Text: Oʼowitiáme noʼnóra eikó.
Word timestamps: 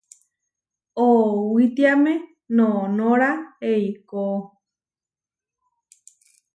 Oʼowitiáme 1.07 2.13
noʼnóra 2.55 3.29
eikó. 3.71 4.21